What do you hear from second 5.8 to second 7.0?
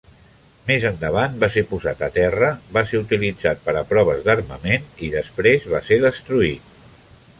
ser destruït.